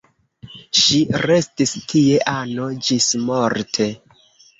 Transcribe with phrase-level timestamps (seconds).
[0.77, 3.89] Ŝi restis tie ano ĝismorte.